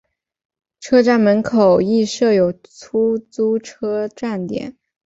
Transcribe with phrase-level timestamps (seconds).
[0.79, 4.75] 车站门口亦设有出租车站点。